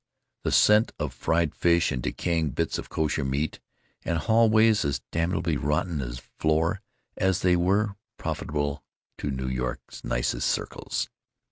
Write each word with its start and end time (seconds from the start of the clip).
The 0.41 0.51
scent 0.51 0.93
of 0.97 1.13
fried 1.13 1.53
fish 1.53 1.91
and 1.91 2.01
decaying 2.01 2.53
bits 2.53 2.79
of 2.79 2.89
kosher 2.89 3.23
meat, 3.23 3.59
and 4.03 4.17
hallways 4.17 4.83
as 4.83 5.01
damnably 5.11 5.57
rotten 5.57 6.01
of 6.01 6.27
floor 6.39 6.81
as 7.17 7.41
they 7.41 7.55
were 7.55 7.95
profitable 8.17 8.83
to 9.19 9.29
New 9.29 9.47
York's 9.47 10.03
nicest 10.03 10.47
circles. 10.47 11.07